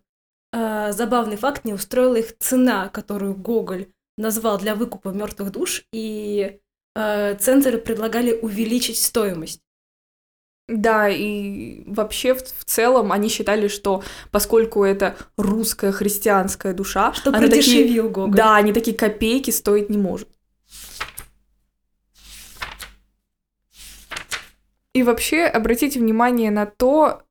Э, 0.53 0.91
забавный 0.93 1.35
факт, 1.35 1.65
не 1.65 1.73
устроила 1.73 2.15
их 2.15 2.37
цена, 2.37 2.87
которую 2.89 3.35
Гоголь 3.35 3.87
назвал 4.17 4.57
для 4.57 4.75
выкупа 4.75 5.09
мертвых 5.09 5.51
душ, 5.51 5.83
и 5.91 6.59
э, 6.95 7.35
центры 7.35 7.77
предлагали 7.77 8.31
увеличить 8.31 9.01
стоимость. 9.01 9.61
Да, 10.67 11.07
и 11.09 11.83
вообще 11.85 12.33
в, 12.33 12.41
в 12.41 12.65
целом 12.65 13.11
они 13.11 13.29
считали, 13.29 13.67
что 13.67 14.03
поскольку 14.31 14.83
это 14.83 15.15
русская 15.37 15.91
христианская 15.91 16.73
душа, 16.73 17.13
что 17.13 17.29
она 17.29 17.47
такие, 17.47 18.01
Гоголь. 18.01 18.35
Да, 18.35 18.55
они 18.55 18.73
такие 18.73 18.97
копейки 18.97 19.51
стоить 19.51 19.89
не 19.89 19.97
может. 19.97 20.27
И 24.93 25.03
вообще 25.03 25.43
обратите 25.43 25.99
внимание 25.99 26.49
на 26.49 26.65
то, 26.65 27.21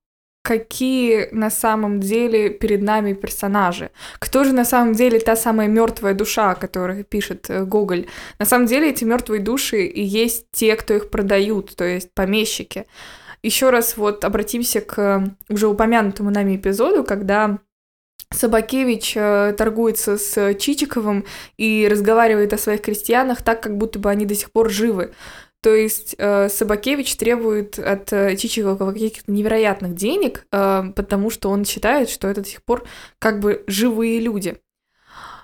какие 0.43 1.31
на 1.33 1.50
самом 1.50 2.00
деле 2.00 2.50
перед 2.50 2.83
нами 2.83 3.14
персонажи. 3.14 3.91
Кто 4.19 4.45
же 4.45 4.53
на 4.53 4.67
самом 4.67 4.93
деле 4.93 5.19
та 5.19 5.35
самая 5.35 5.67
мертвая 5.67 6.12
душа, 6.12 6.50
о 6.50 6.55
которой 6.55 7.03
пишет 7.03 7.49
э, 7.49 7.64
Гоголь? 7.64 8.07
На 8.38 8.45
самом 8.45 8.67
деле 8.67 8.91
эти 8.91 9.05
мертвые 9.05 9.41
души 9.41 9.87
и 9.87 10.03
есть 10.03 10.47
те, 10.53 10.76
кто 10.76 10.93
их 10.93 11.09
продают, 11.09 11.75
то 11.75 11.85
есть 11.85 12.12
помещики. 12.12 12.85
Еще 13.45 13.69
раз 13.69 13.99
вот 13.99 14.25
обратимся 14.25 14.81
к 14.81 15.23
уже 15.51 15.69
упомянутому 15.69 16.31
нами 16.31 16.57
эпизоду, 16.57 17.05
когда 17.05 17.59
Собакевич 18.31 19.13
э, 19.19 19.55
торгуется 19.59 20.17
с 20.17 20.55
Чичиковым 20.55 21.27
и 21.59 21.87
разговаривает 21.91 22.55
о 22.55 22.59
своих 22.59 22.81
крестьянах 22.81 23.43
так, 23.43 23.63
как 23.63 23.77
будто 23.77 23.99
бы 23.99 24.09
они 24.09 24.25
до 24.25 24.35
сих 24.35 24.51
пор 24.51 24.71
живы. 24.71 25.13
То 25.61 25.75
есть 25.75 26.15
э, 26.17 26.49
Собакевич 26.49 27.17
требует 27.17 27.79
от 27.79 28.11
э, 28.15 28.35
Чичикова 28.37 28.93
каких-то 28.93 29.31
невероятных 29.31 29.95
денег, 29.95 30.47
потому 30.49 31.29
что 31.29 31.51
он 31.51 31.67
считает, 31.67 32.09
что 32.09 32.29
это 32.29 32.41
до 32.41 32.49
сих 32.49 32.65
пор 32.65 32.87
как 33.19 33.41
бы 33.41 33.63
живые 33.67 34.21
люди. 34.21 34.57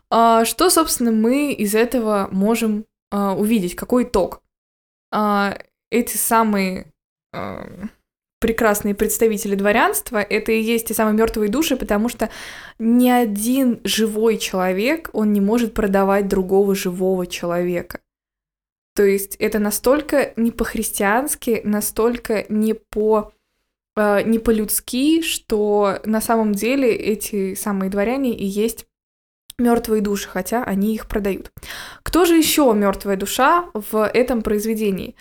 А 0.08 0.46
что, 0.46 0.70
собственно, 0.70 1.12
мы 1.12 1.52
из 1.52 1.74
этого 1.74 2.30
можем 2.32 2.86
увидеть? 3.12 3.76
Какой 3.76 4.04
итог? 4.04 4.40
Э, 5.12 5.58
эти 5.90 6.16
самые 6.16 6.86
прекрасные 8.40 8.94
представители 8.94 9.54
дворянства, 9.54 10.18
это 10.18 10.50
и 10.52 10.60
есть 10.60 10.88
те 10.88 10.94
самые 10.94 11.14
мертвые 11.14 11.50
души, 11.50 11.76
потому 11.76 12.08
что 12.08 12.30
ни 12.78 13.08
один 13.08 13.80
живой 13.84 14.38
человек, 14.38 15.10
он 15.12 15.32
не 15.32 15.40
может 15.40 15.74
продавать 15.74 16.26
другого 16.26 16.74
живого 16.74 17.26
человека. 17.26 18.00
То 18.96 19.04
есть 19.04 19.36
это 19.36 19.58
настолько 19.58 20.32
не 20.36 20.50
по-христиански, 20.50 21.60
настолько 21.64 22.46
не 22.48 22.74
по 22.74 23.32
э, 23.96 24.22
не 24.22 24.38
по-людски, 24.38 25.22
что 25.22 26.00
на 26.04 26.20
самом 26.20 26.52
деле 26.52 26.90
эти 26.90 27.54
самые 27.54 27.90
дворяне 27.90 28.34
и 28.34 28.44
есть 28.44 28.86
мертвые 29.58 30.00
души, 30.00 30.28
хотя 30.28 30.64
они 30.64 30.94
их 30.94 31.06
продают. 31.06 31.52
Кто 32.02 32.24
же 32.24 32.36
еще 32.36 32.72
мертвая 32.74 33.16
душа 33.16 33.66
в 33.74 34.06
этом 34.06 34.42
произведении? 34.42 35.14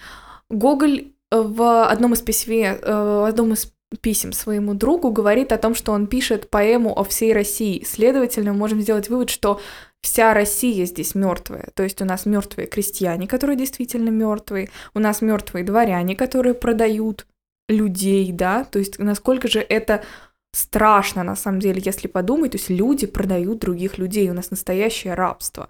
Гоголь 0.50 1.12
в 1.32 1.86
одном 1.86 2.14
из 2.14 2.22
письме, 2.22 2.78
э, 2.82 2.92
в 2.92 3.28
одном 3.28 3.54
из 3.54 3.72
писем 4.02 4.34
своему 4.34 4.74
другу 4.76 5.12
говорит 5.12 5.52
о 5.52 5.58
том, 5.58 5.74
что 5.74 5.92
он 5.94 6.08
пишет 6.08 6.50
поэму 6.50 6.98
о 6.98 7.04
всей 7.04 7.34
России. 7.34 7.84
Следовательно, 7.84 8.54
мы 8.54 8.60
можем 8.60 8.82
сделать 8.82 9.10
вывод, 9.10 9.30
что 9.30 9.60
вся 10.02 10.34
Россия 10.34 10.86
здесь 10.86 11.16
мертвая. 11.16 11.70
То 11.74 11.84
есть 11.84 12.02
у 12.02 12.06
нас 12.06 12.26
мертвые 12.26 12.68
крестьяне, 12.68 13.28
которые 13.28 13.58
действительно 13.58 14.10
мертвые, 14.10 14.70
у 14.94 15.00
нас 15.00 15.22
мертвые 15.22 15.66
дворяне, 15.66 16.16
которые 16.16 16.54
продают 16.54 17.26
людей, 17.68 18.32
да, 18.32 18.64
то 18.64 18.80
есть 18.80 18.98
насколько 18.98 19.48
же 19.48 19.60
это 19.60 20.04
страшно 20.52 21.24
на 21.24 21.36
самом 21.36 21.60
деле, 21.60 21.82
если 21.84 22.08
подумать, 22.08 22.52
то 22.52 22.58
есть 22.58 22.70
люди 22.70 23.06
продают 23.06 23.60
других 23.60 23.98
людей, 23.98 24.30
у 24.30 24.34
нас 24.34 24.50
настоящее 24.50 25.14
рабство. 25.14 25.70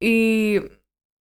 И, 0.00 0.70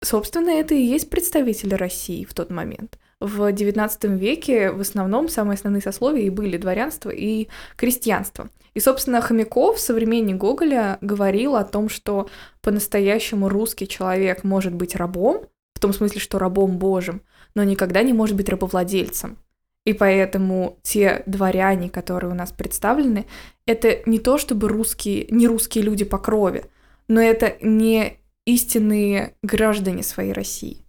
собственно, 0.03 0.49
это 0.49 0.75
и 0.75 0.81
есть 0.81 1.09
представители 1.09 1.73
России 1.73 2.25
в 2.25 2.33
тот 2.33 2.51
момент. 2.51 2.99
В 3.21 3.51
XIX 3.51 4.17
веке 4.17 4.71
в 4.71 4.81
основном 4.81 5.29
самые 5.29 5.55
основные 5.55 5.81
сословия 5.81 6.23
и 6.23 6.29
были 6.29 6.57
дворянство 6.57 7.09
и 7.09 7.47
крестьянство. 7.77 8.49
И, 8.73 8.81
собственно, 8.81 9.21
Хомяков, 9.21 9.79
современник 9.79 10.35
Гоголя, 10.35 10.97
говорил 10.99 11.55
о 11.55 11.63
том, 11.63 11.87
что 11.87 12.29
по-настоящему 12.61 13.47
русский 13.47 13.87
человек 13.87 14.43
может 14.43 14.73
быть 14.73 14.95
рабом, 14.95 15.45
в 15.73 15.79
том 15.79 15.93
смысле, 15.93 16.19
что 16.19 16.39
рабом 16.39 16.77
Божьим, 16.77 17.21
но 17.55 17.63
никогда 17.63 18.03
не 18.03 18.11
может 18.11 18.35
быть 18.35 18.49
рабовладельцем. 18.49 19.37
И 19.85 19.93
поэтому 19.93 20.79
те 20.81 21.23
дворяне, 21.25 21.89
которые 21.89 22.31
у 22.31 22.35
нас 22.35 22.51
представлены, 22.51 23.27
это 23.65 23.99
не 24.05 24.19
то 24.19 24.37
чтобы 24.37 24.67
русские, 24.67 25.27
не 25.29 25.47
русские 25.47 25.83
люди 25.83 26.03
по 26.03 26.17
крови, 26.17 26.65
но 27.07 27.21
это 27.21 27.55
не 27.61 28.17
истинные 28.45 29.35
граждане 29.41 30.03
своей 30.03 30.33
России. 30.33 30.84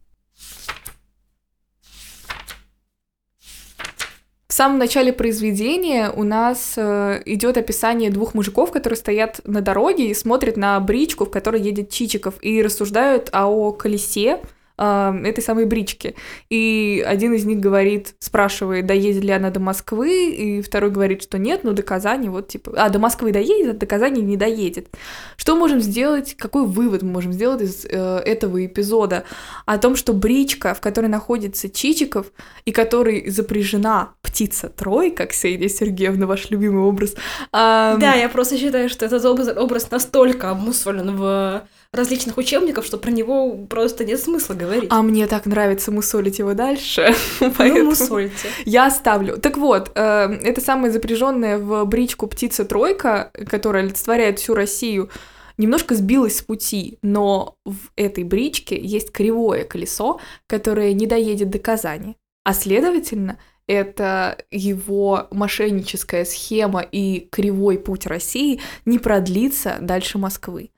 Самом 4.57 4.79
начале 4.79 5.13
произведения 5.13 6.11
у 6.11 6.25
нас 6.25 6.75
э, 6.77 7.23
идет 7.27 7.59
описание 7.59 8.11
двух 8.11 8.33
мужиков, 8.33 8.73
которые 8.73 8.97
стоят 8.97 9.41
на 9.45 9.61
дороге 9.61 10.09
и 10.09 10.15
смотрят 10.15 10.57
на 10.57 10.81
бричку, 10.81 11.27
в 11.27 11.31
которой 11.31 11.61
едет 11.61 11.91
Чичиков, 11.91 12.35
и 12.41 12.63
рассуждают 12.63 13.29
о 13.33 13.73
колесе, 13.73 14.41
этой 14.77 15.43
самой 15.43 15.65
брички. 15.65 16.15
И 16.51 17.05
один 17.07 17.33
из 17.33 17.45
них 17.45 17.61
говорит, 17.61 18.15
спрашивает, 18.19 18.87
доедет 18.87 19.25
ли 19.25 19.31
она 19.31 19.51
до 19.51 19.61
Москвы, 19.61 20.31
и 20.31 20.63
второй 20.63 20.91
говорит, 20.91 21.23
что 21.23 21.39
нет, 21.39 21.65
но 21.65 21.73
до 21.73 21.83
Казани 21.83 22.29
вот 22.29 22.49
типа... 22.49 22.75
А, 22.77 22.91
до 22.91 22.99
Москвы 22.99 23.33
доедет, 23.33 23.77
а 23.77 23.79
до 23.79 23.87
Казани 23.87 24.21
не 24.21 24.37
доедет. 24.37 24.89
Что 25.37 25.57
можем 25.57 25.81
сделать, 25.81 26.35
какой 26.37 26.67
вывод 26.67 27.03
мы 27.03 27.11
можем 27.11 27.33
сделать 27.33 27.63
из 27.63 27.87
э, 27.87 28.19
этого 28.25 28.65
эпизода? 28.67 29.25
О 29.65 29.79
том, 29.79 29.97
что 29.97 30.13
бричка, 30.13 30.75
в 30.75 30.81
которой 30.81 31.07
находится 31.07 31.71
Чичиков, 31.71 32.27
и 32.65 32.73
которой 32.73 33.31
запряжена 33.31 34.13
птица 34.23 34.69
Трой, 34.69 35.11
как 35.11 35.31
Ксения 35.31 35.69
Сергеевна, 35.69 36.27
ваш 36.27 36.51
любимый 36.51 36.83
образ. 36.83 37.15
Эм... 37.53 37.99
Да, 37.99 38.15
я 38.15 38.29
просто 38.29 38.59
считаю, 38.59 38.89
что 38.89 39.07
этот 39.07 39.25
образ, 39.25 39.49
образ 39.57 39.91
настолько 39.91 40.51
обмусолен 40.51 41.17
в 41.17 41.67
различных 41.93 42.37
учебников, 42.37 42.85
что 42.85 42.99
про 42.99 43.11
него 43.11 43.57
просто 43.69 44.05
нет 44.05 44.21
смысла 44.21 44.55
говорить. 44.55 44.66
А 44.91 45.03
мне 45.03 45.27
так 45.27 45.47
нравится 45.47 45.91
мусолить 45.91 46.39
его 46.39 46.55
дальше. 46.55 47.15
Ну, 47.59 47.85
мусольте. 47.85 48.49
Я 48.65 48.87
оставлю. 48.87 49.39
Так 49.39 49.57
вот, 49.57 49.91
э, 49.95 50.01
это 50.43 50.61
самая 50.61 50.91
запряженная 50.91 51.59
в 51.59 51.85
бричку 51.85 52.27
птица 52.27 52.65
Тройка, 52.65 53.31
которая 53.49 53.83
олицетворяет 53.83 54.39
всю 54.39 54.55
Россию, 54.55 55.11
немножко 55.59 55.95
сбилась 55.95 56.39
с 56.39 56.43
пути, 56.43 56.99
но 57.03 57.57
в 57.65 57.77
этой 57.97 58.25
бричке 58.25 58.79
есть 58.79 59.11
кривое 59.11 59.65
колесо, 59.65 60.21
которое 60.47 60.93
не 60.93 61.07
доедет 61.07 61.51
до 61.51 61.59
Казани. 61.59 62.17
А 62.45 62.55
следовательно, 62.55 63.39
это 63.67 64.39
его 64.51 65.27
мошенническая 65.31 66.25
схема 66.25 66.81
и 66.81 67.29
кривой 67.31 67.79
путь 67.79 68.07
России 68.07 68.61
не 68.85 68.99
продлится 68.99 69.79
дальше 69.81 70.19
Москвы 70.19 70.71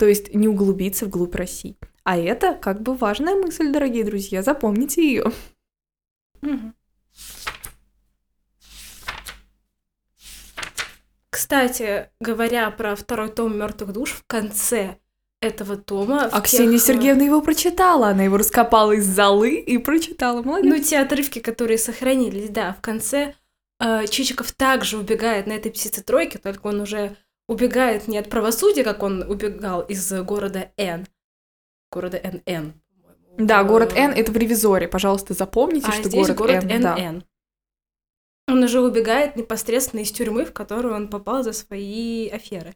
то 0.00 0.06
есть 0.06 0.34
не 0.34 0.48
углубиться 0.48 1.04
вглубь 1.04 1.34
России. 1.34 1.76
А 2.10 2.16
это 2.16 2.54
как 2.54 2.82
бы 2.82 2.96
важная 2.96 3.36
мысль, 3.36 3.70
дорогие 3.70 4.02
друзья, 4.02 4.42
запомните 4.42 5.00
ее. 5.00 5.30
Кстати, 11.30 12.10
говоря 12.18 12.68
про 12.72 12.96
второй 12.96 13.28
том 13.28 13.56
мертвых 13.56 13.92
душ, 13.92 14.10
в 14.10 14.24
конце 14.26 14.96
этого 15.40 15.76
тома... 15.76 16.24
А 16.24 16.40
Ксения 16.40 16.78
тех... 16.78 16.88
Сергеевна 16.88 17.22
его 17.22 17.40
прочитала, 17.42 18.08
она 18.08 18.24
его 18.24 18.38
раскопала 18.38 18.90
из 18.90 19.06
залы 19.06 19.54
и 19.54 19.78
прочитала, 19.78 20.42
молодец. 20.42 20.68
Ну, 20.68 20.82
те 20.82 20.98
отрывки, 20.98 21.38
которые 21.38 21.78
сохранились, 21.78 22.48
да, 22.48 22.72
в 22.72 22.80
конце 22.80 23.36
э, 23.78 24.08
Чичиков 24.08 24.50
также 24.50 24.98
убегает 24.98 25.46
на 25.46 25.52
этой 25.52 25.70
птице 25.70 26.02
тройке, 26.02 26.38
только 26.38 26.66
он 26.66 26.80
уже 26.80 27.16
убегает 27.46 28.08
не 28.08 28.18
от 28.18 28.28
правосудия, 28.28 28.82
как 28.82 29.04
он 29.04 29.22
убегал 29.22 29.82
из 29.82 30.12
города 30.24 30.72
Н, 30.76 31.06
города 31.90 32.20
НН. 32.22 32.74
Да, 33.38 33.64
город 33.64 33.92
Н 33.94 34.10
это 34.10 34.32
в 34.32 34.36
ревизоре, 34.36 34.88
пожалуйста, 34.88 35.34
запомните, 35.34 35.88
а 35.88 35.92
что 35.92 36.08
здесь 36.08 36.28
город, 36.28 36.64
город 36.64 36.64
Н. 36.64 36.82
Да. 36.82 37.22
Он 38.48 38.62
уже 38.62 38.80
убегает 38.80 39.36
непосредственно 39.36 40.00
из 40.00 40.10
тюрьмы, 40.10 40.44
в 40.44 40.52
которую 40.52 40.94
он 40.94 41.08
попал 41.08 41.42
за 41.42 41.52
свои 41.52 42.28
аферы. 42.28 42.74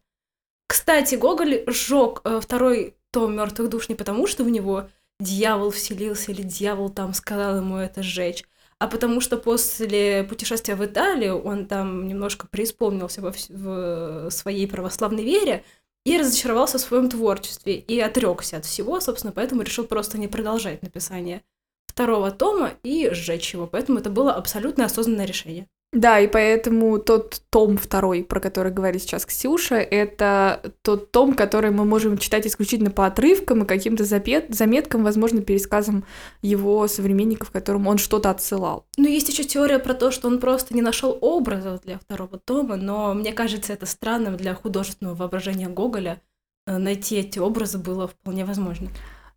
Кстати, 0.67 1.17
Гоголь 1.17 1.65
сжег 1.67 2.21
э, 2.25 2.41
второй 2.41 2.97
том 3.11 3.37
мертвых 3.37 3.69
душ 3.69 3.89
не 3.89 3.95
потому, 3.95 4.27
что 4.27 4.45
в 4.45 4.51
него 4.51 4.89
дьявол 5.21 5.71
вселился 5.71 6.33
или 6.33 6.43
дьявол 6.43 6.91
там 6.91 7.13
сказал 7.15 7.57
ему 7.59 7.77
это 7.77 8.03
сжечь, 8.03 8.45
а 8.79 8.89
потому 8.89 9.21
что 9.21 9.37
после 9.37 10.25
путешествия 10.25 10.75
в 10.75 10.85
Италию 10.85 11.41
он 11.41 11.67
там 11.67 12.09
немножко 12.09 12.47
преисполнился 12.49 13.21
во 13.21 13.33
в, 13.33 13.49
в 13.49 14.31
своей 14.31 14.67
православной 14.67 15.25
вере 15.25 15.65
и 16.05 16.19
разочаровался 16.19 16.79
в 16.79 16.83
своем 16.83 17.09
творчестве 17.09 17.77
и 17.77 17.99
отрекся 17.99 18.59
от 18.59 18.67
всего, 18.67 19.01
собственно, 19.01 19.33
поэтому 19.33 19.63
решил 19.63 19.85
просто 19.85 20.19
не 20.19 20.29
продолжать 20.29 20.83
написание 20.83 21.43
второго 21.87 22.31
тома 22.31 22.73
и 22.83 23.11
сжечь 23.13 23.55
его. 23.55 23.67
Поэтому 23.67 23.99
это 23.99 24.11
было 24.11 24.35
абсолютно 24.35 24.85
осознанное 24.85 25.27
решение. 25.27 25.67
Да, 25.95 26.19
и 26.19 26.27
поэтому 26.27 26.99
тот 26.99 27.41
том 27.51 27.79
второй, 27.79 28.25
про 28.25 28.41
который 28.41 28.73
говорит 28.73 29.03
сейчас 29.03 29.25
Ксюша, 29.25 29.77
это 29.77 30.75
тот 30.83 31.13
том, 31.13 31.35
который 31.35 31.71
мы 31.71 31.85
можем 31.85 32.19
читать 32.19 32.49
исключительно 32.49 32.91
по 32.91 33.07
отрывкам 33.07 33.63
и 33.63 33.67
каким-то 33.67 34.05
заметкам, 34.05 35.05
возможно, 35.05 35.41
пересказам 35.41 36.05
его 36.43 36.89
современников, 36.89 37.53
которым 37.53 37.87
он 37.87 37.99
что-то 37.99 38.31
отсылал. 38.31 38.87
Ну, 38.97 39.07
есть 39.07 39.29
еще 39.29 39.45
теория 39.45 39.79
про 39.79 39.95
то, 39.95 40.11
что 40.11 40.27
он 40.27 40.41
просто 40.41 40.75
не 40.75 40.83
нашел 40.83 41.17
образов 41.21 41.83
для 41.83 41.99
второго 41.99 42.39
тома, 42.39 42.75
но 42.75 43.15
мне 43.15 43.33
кажется, 43.33 43.73
это 43.73 43.87
странным 43.87 44.37
для 44.37 44.55
художественного 44.55 45.15
воображения 45.15 45.69
Гоголя. 45.69 46.21
Э, 46.67 46.79
найти 46.79 47.17
эти 47.17 47.39
образы 47.39 47.79
было 47.79 48.09
вполне 48.09 48.45
возможно. 48.45 48.91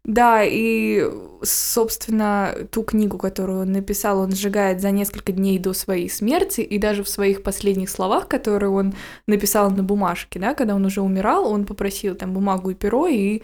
Да, 0.08 0.42
и, 0.42 1.04
собственно, 1.44 2.56
ту 2.72 2.84
книгу, 2.84 3.18
которую 3.18 3.64
он 3.64 3.74
написал, 3.74 4.20
он 4.20 4.32
сжигает 4.32 4.80
за 4.80 4.92
несколько 4.92 5.34
дней 5.34 5.60
до 5.60 5.74
своей 5.74 6.10
смерти, 6.10 6.62
и 6.62 6.78
даже 6.78 7.04
в 7.04 7.10
своих 7.10 7.44
последних 7.44 7.90
словах, 7.90 8.30
которые 8.30 8.70
он 8.70 8.94
написал 9.28 9.70
на 9.70 9.84
бумажке, 9.84 10.40
да, 10.40 10.54
когда 10.54 10.76
он 10.76 10.86
уже 10.86 11.02
умирал, 11.02 11.52
он 11.52 11.66
попросил 11.66 12.16
там 12.16 12.34
бумагу 12.34 12.70
и 12.70 12.74
перо 12.74 13.08
и 13.08 13.42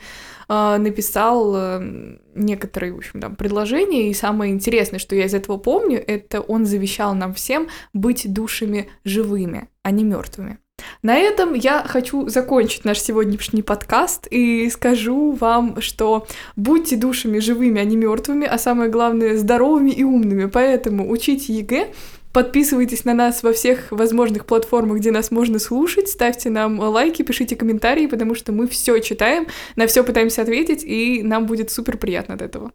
э, 0.47 0.77
написал 0.77 1.53
э, 1.53 2.17
некоторые, 2.33 2.93
в 2.93 2.97
общем, 2.97 3.19
там, 3.19 3.35
предложения, 3.35 4.09
и 4.09 4.13
самое 4.13 4.53
интересное, 4.53 4.99
что 4.99 5.17
я 5.17 5.25
из 5.25 5.33
этого 5.33 5.57
помню, 5.57 6.01
это 6.07 6.39
он 6.39 6.65
завещал 6.65 7.13
нам 7.13 7.33
всем 7.33 7.67
быть 7.91 8.31
душами 8.31 8.87
живыми, 9.03 9.67
а 9.81 9.91
не 9.91 10.05
мертвыми. 10.05 10.59
На 11.01 11.17
этом 11.17 11.53
я 11.53 11.83
хочу 11.83 12.29
закончить 12.29 12.85
наш 12.85 12.99
сегодняшний 12.99 13.61
подкаст 13.61 14.27
и 14.29 14.69
скажу 14.69 15.31
вам, 15.31 15.81
что 15.81 16.27
будьте 16.55 16.95
душами 16.95 17.39
живыми, 17.39 17.81
а 17.81 17.83
не 17.83 17.97
мертвыми, 17.97 18.45
а 18.47 18.57
самое 18.57 18.89
главное 18.89 19.37
здоровыми 19.37 19.91
и 19.91 20.03
умными. 20.03 20.45
Поэтому 20.45 21.09
учите 21.09 21.53
ЕГЭ, 21.53 21.93
Подписывайтесь 22.33 23.05
на 23.05 23.13
нас 23.13 23.43
во 23.43 23.53
всех 23.53 23.91
возможных 23.91 24.47
платформах, 24.47 24.97
где 24.97 25.11
нас 25.11 25.29
можно 25.29 25.59
слушать. 25.59 26.09
Ставьте 26.09 26.49
нам 26.49 26.79
лайки, 26.79 27.21
пишите 27.21 27.55
комментарии, 27.55 28.07
потому 28.07 28.33
что 28.33 28.51
мы 28.51 28.67
все 28.67 28.97
читаем, 29.01 29.45
на 29.75 29.85
все 29.85 30.03
пытаемся 30.03 30.41
ответить, 30.41 30.83
и 30.83 31.21
нам 31.21 31.45
будет 31.45 31.69
супер 31.69 31.97
приятно 31.97 32.33
от 32.33 32.41
этого. 32.41 32.71